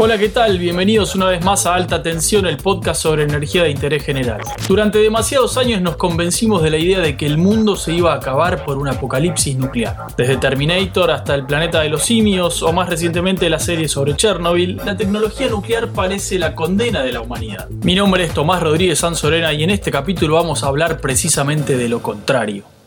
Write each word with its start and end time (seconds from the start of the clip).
Hola, 0.00 0.16
¿qué 0.16 0.28
tal? 0.28 0.60
Bienvenidos 0.60 1.16
una 1.16 1.26
vez 1.26 1.44
más 1.44 1.66
a 1.66 1.74
Alta 1.74 2.00
Tensión, 2.00 2.46
el 2.46 2.56
podcast 2.56 3.02
sobre 3.02 3.24
energía 3.24 3.64
de 3.64 3.70
interés 3.70 4.04
general. 4.04 4.40
Durante 4.68 4.98
demasiados 4.98 5.56
años 5.56 5.82
nos 5.82 5.96
convencimos 5.96 6.62
de 6.62 6.70
la 6.70 6.76
idea 6.76 7.00
de 7.00 7.16
que 7.16 7.26
el 7.26 7.36
mundo 7.36 7.74
se 7.74 7.94
iba 7.94 8.12
a 8.12 8.18
acabar 8.18 8.64
por 8.64 8.78
un 8.78 8.86
apocalipsis 8.86 9.56
nuclear. 9.56 9.96
Desde 10.16 10.36
Terminator 10.36 11.10
hasta 11.10 11.34
el 11.34 11.46
planeta 11.46 11.80
de 11.80 11.88
los 11.88 12.04
simios 12.04 12.62
o 12.62 12.72
más 12.72 12.88
recientemente 12.88 13.50
la 13.50 13.58
serie 13.58 13.88
sobre 13.88 14.14
Chernobyl, 14.14 14.76
la 14.76 14.96
tecnología 14.96 15.48
nuclear 15.48 15.88
parece 15.88 16.38
la 16.38 16.54
condena 16.54 17.02
de 17.02 17.14
la 17.14 17.20
humanidad. 17.20 17.68
Mi 17.82 17.96
nombre 17.96 18.22
es 18.22 18.32
Tomás 18.32 18.62
Rodríguez 18.62 19.00
Sanzorena 19.00 19.52
y 19.52 19.64
en 19.64 19.70
este 19.70 19.90
capítulo 19.90 20.36
vamos 20.36 20.62
a 20.62 20.68
hablar 20.68 21.00
precisamente 21.00 21.76
de 21.76 21.88
lo 21.88 22.00
contrario. 22.02 22.77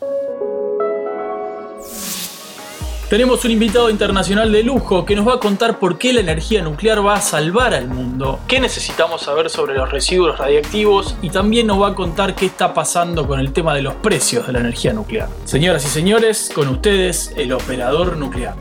Tenemos 3.12 3.44
un 3.44 3.52
invitado 3.52 3.90
internacional 3.90 4.54
de 4.54 4.64
lujo 4.64 5.04
que 5.04 5.18
nos 5.18 5.28
va 5.28 5.34
a 5.34 5.38
contar 5.38 5.80
por 5.80 5.98
qué 5.98 6.14
la 6.14 6.22
energía 6.22 6.64
nuclear 6.64 7.06
va 7.06 7.16
a 7.16 7.20
salvar 7.20 7.74
al 7.74 7.90
mundo, 7.90 8.40
qué 8.48 8.62
necesitamos 8.62 9.24
saber 9.24 9.50
sobre 9.50 9.76
los 9.76 9.92
residuos 9.92 10.38
radiactivos 10.38 11.18
y 11.22 11.30
también 11.30 11.68
nos 11.68 11.82
va 11.82 11.90
a 11.90 11.94
contar 11.94 12.36
qué 12.36 12.46
está 12.46 12.74
pasando 12.74 13.28
con 13.28 13.42
el 13.42 13.52
tema 13.52 13.74
de 13.74 13.82
los 13.82 13.96
precios 13.96 14.48
de 14.48 14.54
la 14.54 14.60
energía 14.62 14.94
nuclear. 14.94 15.28
Señoras 15.44 15.84
y 15.84 15.90
señores, 15.90 16.54
con 16.56 16.70
ustedes 16.70 17.34
el 17.36 17.52
operador 17.52 18.16
nuclear. 18.16 18.56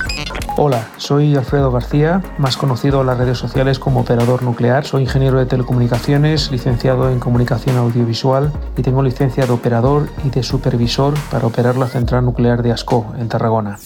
Hola, 0.56 0.88
soy 0.96 1.36
Alfredo 1.36 1.70
García, 1.70 2.20
más 2.38 2.56
conocido 2.56 3.02
en 3.02 3.06
las 3.06 3.18
redes 3.18 3.38
sociales 3.38 3.78
como 3.78 4.00
operador 4.00 4.42
nuclear. 4.42 4.84
Soy 4.84 5.02
ingeniero 5.02 5.38
de 5.38 5.46
telecomunicaciones, 5.46 6.50
licenciado 6.50 7.08
en 7.08 7.20
comunicación 7.20 7.76
audiovisual 7.76 8.52
y 8.76 8.82
tengo 8.82 9.04
licencia 9.04 9.46
de 9.46 9.52
operador 9.52 10.08
y 10.24 10.30
de 10.30 10.42
supervisor 10.42 11.14
para 11.30 11.46
operar 11.46 11.76
la 11.76 11.86
central 11.86 12.24
nuclear 12.24 12.64
de 12.64 12.72
Ascó, 12.72 13.14
en 13.16 13.28
Tarragona. 13.28 13.78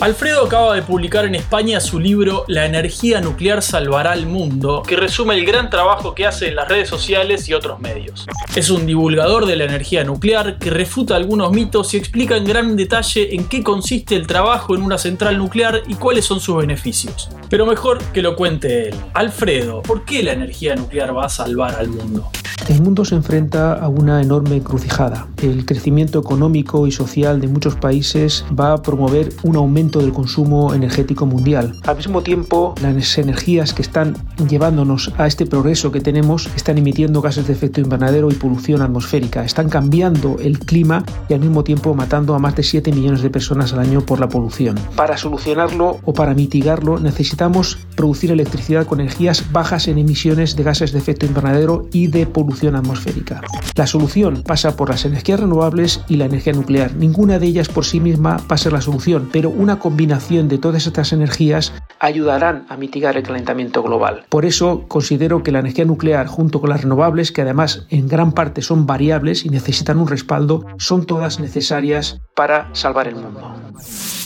Alfredo 0.00 0.44
acaba 0.44 0.76
de 0.76 0.82
publicar 0.82 1.24
en 1.24 1.34
España 1.34 1.80
su 1.80 1.98
libro 1.98 2.44
La 2.46 2.66
energía 2.66 3.20
nuclear 3.20 3.62
salvará 3.62 4.12
al 4.12 4.26
mundo, 4.26 4.84
que 4.86 4.94
resume 4.94 5.34
el 5.34 5.44
gran 5.44 5.70
trabajo 5.70 6.14
que 6.14 6.24
hace 6.24 6.46
en 6.46 6.54
las 6.54 6.68
redes 6.68 6.88
sociales 6.88 7.48
y 7.48 7.54
otros 7.54 7.80
medios. 7.80 8.24
Es 8.54 8.70
un 8.70 8.86
divulgador 8.86 9.44
de 9.44 9.56
la 9.56 9.64
energía 9.64 10.04
nuclear 10.04 10.60
que 10.60 10.70
refuta 10.70 11.16
algunos 11.16 11.50
mitos 11.50 11.94
y 11.94 11.96
explica 11.96 12.36
en 12.36 12.44
gran 12.44 12.76
detalle 12.76 13.34
en 13.34 13.48
qué 13.48 13.64
consiste 13.64 14.14
el 14.14 14.28
trabajo 14.28 14.76
en 14.76 14.82
una 14.82 14.98
central 14.98 15.36
nuclear 15.36 15.82
y 15.88 15.96
cuáles 15.96 16.24
son 16.26 16.38
sus 16.38 16.58
beneficios. 16.58 17.28
Pero 17.50 17.66
mejor 17.66 17.98
que 18.12 18.22
lo 18.22 18.36
cuente 18.36 18.90
él. 18.90 18.94
Alfredo, 19.14 19.82
¿por 19.82 20.04
qué 20.04 20.22
la 20.22 20.32
energía 20.32 20.76
nuclear 20.76 21.16
va 21.16 21.24
a 21.24 21.28
salvar 21.28 21.74
al 21.74 21.88
mundo? 21.88 22.30
El 22.68 22.82
mundo 22.82 23.02
se 23.06 23.14
enfrenta 23.14 23.72
a 23.72 23.88
una 23.88 24.20
enorme 24.20 24.56
encrucijada. 24.56 25.26
El 25.40 25.64
crecimiento 25.64 26.20
económico 26.20 26.86
y 26.86 26.92
social 26.92 27.40
de 27.40 27.48
muchos 27.48 27.76
países 27.76 28.44
va 28.58 28.74
a 28.74 28.82
promover 28.82 29.30
un 29.42 29.56
aumento 29.56 30.00
del 30.00 30.12
consumo 30.12 30.74
energético 30.74 31.24
mundial. 31.24 31.72
Al 31.86 31.96
mismo 31.96 32.22
tiempo, 32.22 32.74
las 32.82 33.16
energías 33.16 33.72
que 33.72 33.80
están 33.80 34.16
llevándonos 34.50 35.10
a 35.16 35.26
este 35.26 35.46
progreso 35.46 35.90
que 35.90 36.02
tenemos 36.02 36.50
están 36.56 36.76
emitiendo 36.76 37.22
gases 37.22 37.46
de 37.46 37.54
efecto 37.54 37.80
invernadero 37.80 38.30
y 38.30 38.34
polución 38.34 38.82
atmosférica. 38.82 39.46
Están 39.46 39.70
cambiando 39.70 40.36
el 40.38 40.58
clima 40.58 41.06
y 41.30 41.32
al 41.32 41.40
mismo 41.40 41.64
tiempo 41.64 41.94
matando 41.94 42.34
a 42.34 42.38
más 42.38 42.54
de 42.54 42.64
7 42.64 42.92
millones 42.92 43.22
de 43.22 43.30
personas 43.30 43.72
al 43.72 43.78
año 43.78 44.02
por 44.02 44.20
la 44.20 44.28
polución. 44.28 44.78
Para 44.94 45.16
solucionarlo 45.16 46.00
o 46.04 46.12
para 46.12 46.34
mitigarlo 46.34 46.98
necesitamos 46.98 47.78
producir 47.96 48.30
electricidad 48.30 48.86
con 48.86 49.00
energías 49.00 49.50
bajas 49.52 49.88
en 49.88 49.96
emisiones 49.96 50.54
de 50.54 50.64
gases 50.64 50.92
de 50.92 50.98
efecto 50.98 51.24
invernadero 51.24 51.88
y 51.92 52.08
de 52.08 52.26
polución 52.26 52.57
atmosférica. 52.66 53.40
La 53.74 53.86
solución 53.86 54.42
pasa 54.42 54.76
por 54.76 54.90
las 54.90 55.04
energías 55.04 55.40
renovables 55.40 56.02
y 56.08 56.16
la 56.16 56.24
energía 56.24 56.52
nuclear. 56.52 56.94
Ninguna 56.94 57.38
de 57.38 57.46
ellas 57.46 57.68
por 57.68 57.84
sí 57.84 58.00
misma 58.00 58.38
va 58.50 58.54
a 58.54 58.58
ser 58.58 58.72
la 58.72 58.80
solución, 58.80 59.28
pero 59.32 59.50
una 59.50 59.78
combinación 59.78 60.48
de 60.48 60.58
todas 60.58 60.86
estas 60.86 61.12
energías 61.12 61.72
ayudarán 62.00 62.66
a 62.68 62.76
mitigar 62.76 63.16
el 63.16 63.22
calentamiento 63.22 63.82
global. 63.82 64.24
Por 64.28 64.44
eso 64.44 64.84
considero 64.88 65.42
que 65.42 65.52
la 65.52 65.60
energía 65.60 65.84
nuclear 65.84 66.26
junto 66.26 66.60
con 66.60 66.70
las 66.70 66.82
renovables, 66.82 67.32
que 67.32 67.42
además 67.42 67.86
en 67.90 68.08
gran 68.08 68.32
parte 68.32 68.62
son 68.62 68.86
variables 68.86 69.44
y 69.44 69.50
necesitan 69.50 69.98
un 69.98 70.08
respaldo, 70.08 70.64
son 70.78 71.06
todas 71.06 71.40
necesarias 71.40 72.20
para 72.34 72.68
salvar 72.74 73.08
el 73.08 73.16
mundo. 73.16 73.54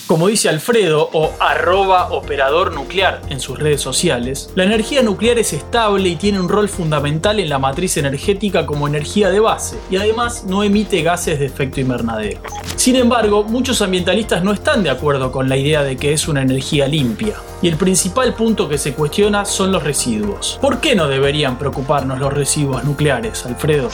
Como 0.05 0.27
dice 0.27 0.49
Alfredo 0.49 1.09
o 1.13 1.31
arroba 1.39 2.11
operador 2.11 2.73
nuclear 2.73 3.21
en 3.29 3.39
sus 3.39 3.57
redes 3.57 3.79
sociales, 3.79 4.51
la 4.53 4.65
energía 4.65 5.01
nuclear 5.01 5.39
es 5.39 5.53
estable 5.53 6.09
y 6.09 6.17
tiene 6.17 6.41
un 6.41 6.49
rol 6.49 6.67
fundamental 6.67 7.39
en 7.39 7.47
la 7.47 7.57
matriz 7.57 7.95
energética 7.95 8.65
como 8.65 8.85
energía 8.85 9.29
de 9.29 9.39
base 9.39 9.77
y 9.89 9.95
además 9.95 10.43
no 10.43 10.61
emite 10.61 11.03
gases 11.03 11.39
de 11.39 11.45
efecto 11.45 11.79
invernadero. 11.79 12.41
Sin 12.75 12.97
embargo, 12.97 13.45
muchos 13.45 13.81
ambientalistas 13.81 14.43
no 14.43 14.51
están 14.51 14.83
de 14.83 14.89
acuerdo 14.89 15.31
con 15.31 15.47
la 15.47 15.55
idea 15.55 15.83
de 15.83 15.95
que 15.95 16.11
es 16.11 16.27
una 16.27 16.41
energía 16.41 16.85
limpia 16.85 17.35
y 17.63 17.69
el 17.69 17.77
principal 17.77 18.35
punto 18.35 18.67
que 18.67 18.77
se 18.77 18.93
cuestiona 18.93 19.45
son 19.45 19.71
los 19.71 19.81
residuos. 19.81 20.59
¿Por 20.61 20.79
qué 20.79 20.95
no 20.95 21.07
deberían 21.07 21.57
preocuparnos 21.57 22.19
los 22.19 22.31
residuos 22.31 22.83
nucleares, 22.83 23.45
Alfredo? 23.45 23.89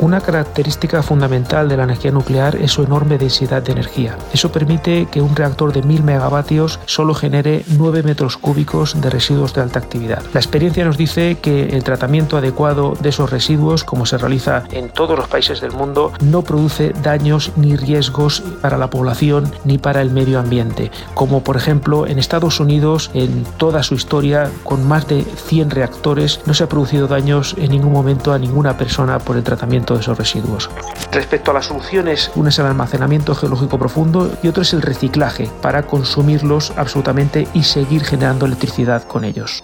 Una 0.00 0.22
característica 0.22 1.02
fundamental 1.02 1.68
de 1.68 1.76
la 1.76 1.82
energía 1.82 2.10
nuclear 2.10 2.56
es 2.56 2.72
su 2.72 2.82
enorme 2.82 3.18
densidad 3.18 3.62
de 3.62 3.72
energía. 3.72 4.16
Eso 4.32 4.50
permite 4.50 5.06
que 5.10 5.20
un 5.20 5.36
reactor 5.36 5.74
de 5.74 5.82
1000 5.82 6.04
megavatios 6.04 6.80
solo 6.86 7.12
genere 7.12 7.64
9 7.68 8.02
metros 8.02 8.38
cúbicos 8.38 8.98
de 8.98 9.10
residuos 9.10 9.52
de 9.52 9.60
alta 9.60 9.78
actividad. 9.78 10.22
La 10.32 10.40
experiencia 10.40 10.86
nos 10.86 10.96
dice 10.96 11.36
que 11.42 11.64
el 11.64 11.84
tratamiento 11.84 12.38
adecuado 12.38 12.94
de 12.98 13.10
esos 13.10 13.30
residuos, 13.30 13.84
como 13.84 14.06
se 14.06 14.16
realiza 14.16 14.64
en 14.72 14.88
todos 14.88 15.18
los 15.18 15.28
países 15.28 15.60
del 15.60 15.72
mundo, 15.72 16.12
no 16.22 16.40
produce 16.40 16.94
daños 17.02 17.52
ni 17.56 17.76
riesgos 17.76 18.42
para 18.62 18.78
la 18.78 18.88
población 18.88 19.52
ni 19.66 19.76
para 19.76 20.00
el 20.00 20.10
medio 20.10 20.40
ambiente, 20.40 20.90
como 21.12 21.44
por 21.44 21.58
ejemplo 21.58 22.06
en 22.06 22.18
Estados 22.18 22.58
Unidos 22.58 22.99
en 23.14 23.44
toda 23.56 23.82
su 23.82 23.94
historia 23.94 24.50
con 24.64 24.86
más 24.86 25.08
de 25.08 25.22
100 25.22 25.70
reactores 25.70 26.40
no 26.46 26.54
se 26.54 26.64
ha 26.64 26.68
producido 26.68 27.06
daños 27.06 27.54
en 27.56 27.70
ningún 27.70 27.92
momento 27.92 28.32
a 28.32 28.38
ninguna 28.38 28.76
persona 28.76 29.18
por 29.18 29.36
el 29.36 29.42
tratamiento 29.42 29.94
de 29.94 30.00
esos 30.00 30.18
residuos. 30.18 30.68
Respecto 31.12 31.50
a 31.50 31.54
las 31.54 31.66
soluciones, 31.66 32.30
una 32.34 32.50
es 32.50 32.58
el 32.58 32.66
almacenamiento 32.66 33.34
geológico 33.34 33.78
profundo 33.78 34.30
y 34.42 34.48
otro 34.48 34.62
es 34.62 34.72
el 34.72 34.82
reciclaje 34.82 35.48
para 35.62 35.84
consumirlos 35.84 36.72
absolutamente 36.76 37.46
y 37.54 37.62
seguir 37.62 38.04
generando 38.04 38.46
electricidad 38.46 39.04
con 39.04 39.24
ellos. 39.24 39.62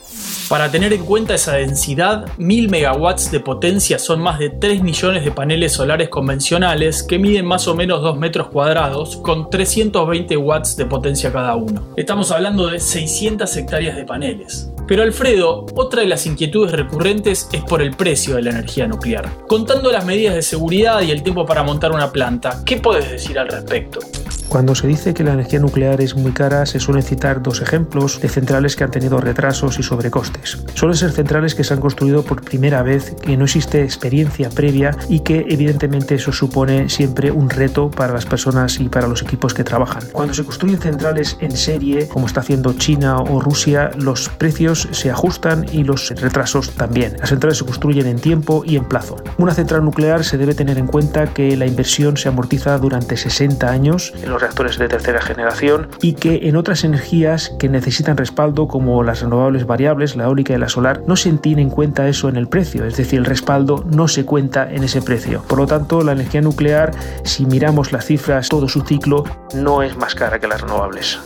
Para 0.49 0.71
tener 0.71 0.93
en 0.93 1.05
cuenta 1.05 1.35
esa 1.35 1.55
densidad, 1.55 2.27
1000 2.39 2.71
megawatts 2.71 3.33
de 3.33 3.41
potencia 3.41 3.99
son 3.99 4.21
más 4.21 4.39
de 4.39 4.51
3 4.51 4.83
millones 4.83 5.25
de 5.25 5.33
paneles 5.33 5.73
solares 5.73 6.09
convencionales 6.09 7.03
que 7.03 7.19
miden 7.19 7.47
más 7.47 7.67
o 7.67 7.75
menos 7.75 8.01
2 8.01 8.17
metros 8.17 8.49
cuadrados 8.49 9.17
con 9.17 9.51
320 9.51 10.37
watts 10.37 10.77
de 10.77 10.87
potencia 10.87 11.33
cada 11.33 11.57
uno. 11.57 11.83
Estamos 11.97 12.31
hablando 12.31 12.69
de 12.69 12.79
600 12.79 13.26
hectáreas 13.57 13.97
de 13.97 14.05
paneles. 14.05 14.71
Pero 14.87 15.03
Alfredo, 15.03 15.67
otra 15.75 16.03
de 16.03 16.09
las 16.09 16.27
inquietudes 16.27 16.73
recurrentes 16.73 17.49
es 17.53 17.63
por 17.65 17.83
el 17.83 17.97
precio 17.97 18.37
de 18.37 18.43
la 18.43 18.51
energía 18.51 18.87
nuclear. 18.87 19.29
Contando 19.49 19.91
las 19.91 20.05
medidas 20.05 20.35
de 20.35 20.43
seguridad 20.43 21.01
y 21.03 21.11
el 21.11 21.23
tiempo 21.23 21.45
para 21.45 21.63
montar 21.63 21.93
una 21.93 22.13
planta, 22.13 22.63
¿qué 22.65 22.77
puedes 22.77 23.11
decir 23.11 23.39
al 23.39 23.49
respecto? 23.49 24.01
Cuando 24.49 24.75
se 24.75 24.87
dice 24.87 25.13
que 25.13 25.25
la 25.25 25.33
energía 25.33 25.59
nuclear 25.59 26.01
es 26.01 26.15
muy 26.15 26.33
cara, 26.33 26.65
se 26.67 26.79
suelen 26.79 27.03
citar 27.03 27.43
dos 27.43 27.61
ejemplos 27.61 28.21
de 28.21 28.29
centrales 28.29 28.77
que 28.77 28.85
han 28.85 28.91
tenido 28.91 29.19
retrasos 29.19 29.79
y 29.79 29.83
sobrecostes. 29.83 30.59
Suelen 30.75 30.97
ser 30.97 31.11
centrales 31.11 31.55
que 31.55 31.65
se 31.65 31.75
han 31.75 31.81
construido 31.81 32.23
por 32.23 32.43
primera 32.43 32.83
vez, 32.83 33.15
que 33.21 33.37
no 33.37 33.45
existe 33.45 33.83
experiencia 33.83 34.49
previa 34.51 34.97
y 35.09 35.21
que 35.21 35.45
evidentemente 35.49 36.15
eso 36.15 36.33
supone 36.33 36.89
siempre 36.89 37.33
un 37.33 37.51
reto 37.51 37.91
para 37.91 38.15
las 38.15 38.25
personas 38.25 38.79
y 38.79 38.89
para 38.89 39.09
los 39.09 39.23
equipos 39.23 39.53
que 39.53 39.65
trabajan. 39.65 40.05
Cuando 40.13 40.33
se 40.33 40.45
construyen 40.45 40.79
centrales 40.79 41.37
en 41.41 41.51
serie, 41.51 42.07
como 42.09 42.27
está 42.27 42.41
haciendo 42.41 42.73
China 42.75 43.19
o 43.19 43.41
Rusia, 43.41 43.91
los 43.99 44.29
se 44.83 45.11
ajustan 45.11 45.67
y 45.73 45.85
los 45.85 46.11
retrasos 46.11 46.71
también. 46.71 47.17
Las 47.21 47.29
centrales 47.29 47.59
se 47.59 47.65
construyen 47.65 48.07
en 48.07 48.19
tiempo 48.19 48.63
y 48.67 48.77
en 48.77 48.85
plazo. 48.85 49.17
Una 49.39 49.55
central 49.55 49.85
nuclear 49.85 50.25
se 50.25 50.39
debe 50.39 50.55
tener 50.55 50.79
en 50.79 50.87
cuenta 50.87 51.33
que 51.33 51.57
la 51.57 51.67
inversión 51.67 52.17
se 52.17 52.29
amortiza 52.29 52.79
durante 52.79 53.17
60 53.17 53.71
años 53.71 54.13
en 54.23 54.31
los 54.31 54.41
reactores 54.41 54.79
de 54.79 54.89
tercera 54.89 55.21
generación 55.21 55.89
y 56.01 56.15
que 56.15 56.49
en 56.49 56.57
otras 56.57 56.85
energías 56.85 57.53
que 57.59 57.69
necesitan 57.69 58.17
respaldo 58.17 58.69
como 58.69 59.03
las 59.03 59.21
renovables 59.21 59.67
variables, 59.67 60.17
la 60.17 60.25
eólica 60.25 60.55
y 60.55 60.59
la 60.59 60.69
solar, 60.69 61.03
no 61.07 61.17
se 61.17 61.37
tiene 61.37 61.63
en 61.63 61.71
cuenta 61.71 62.09
eso 62.09 62.29
en 62.29 62.37
el 62.37 62.49
precio, 62.49 62.85
es 62.85 62.97
decir, 62.97 63.19
el 63.19 63.25
respaldo 63.25 63.85
no 63.91 64.09
se 64.09 64.25
cuenta 64.25 64.71
en 64.71 64.85
ese 64.85 65.03
precio. 65.03 65.43
Por 65.49 65.59
lo 65.59 65.67
tanto, 65.67 66.03
la 66.03 66.13
energía 66.13 66.41
nuclear, 66.41 66.93
si 67.25 67.47
miramos 67.47 67.93
las 67.93 68.07
cifras, 68.07 68.49
todo 68.49 68.69
su 68.69 68.83
ciclo, 68.83 69.25
no 69.55 69.83
es 69.83 69.97
más 69.97 70.15
cara 70.15 70.39
que 70.39 70.47
las 70.47 70.61
renovables. 70.61 71.19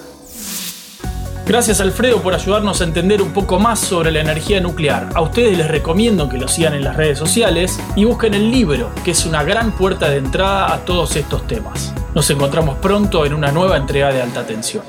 Gracias 1.46 1.80
Alfredo 1.80 2.22
por 2.22 2.34
ayudarnos 2.34 2.80
a 2.80 2.84
entender 2.84 3.20
un 3.22 3.32
poco 3.32 3.58
más 3.58 3.80
sobre 3.80 4.12
la 4.12 4.20
energía 4.20 4.60
nuclear. 4.60 5.08
A 5.14 5.20
ustedes 5.20 5.58
les 5.58 5.68
recomiendo 5.68 6.28
que 6.28 6.38
lo 6.38 6.48
sigan 6.48 6.74
en 6.74 6.84
las 6.84 6.96
redes 6.96 7.18
sociales 7.18 7.80
y 7.96 8.04
busquen 8.04 8.34
el 8.34 8.50
libro, 8.50 8.90
que 9.04 9.10
es 9.10 9.26
una 9.26 9.42
gran 9.42 9.72
puerta 9.72 10.08
de 10.08 10.18
entrada 10.18 10.72
a 10.72 10.84
todos 10.84 11.16
estos 11.16 11.46
temas. 11.46 11.92
Nos 12.14 12.30
encontramos 12.30 12.78
pronto 12.78 13.26
en 13.26 13.34
una 13.34 13.50
nueva 13.50 13.76
entrega 13.76 14.12
de 14.12 14.22
Alta 14.22 14.46
Tensión. 14.46 14.84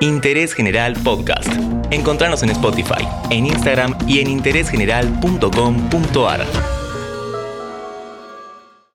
Interés 0.00 0.52
General 0.52 0.92
Podcast. 1.02 1.48
Encontrarnos 1.90 2.42
en 2.42 2.50
Spotify, 2.50 3.08
en 3.30 3.46
Instagram 3.46 3.96
y 4.06 4.20
en 4.20 4.28
interésgeneral.com.ar. 4.28 6.75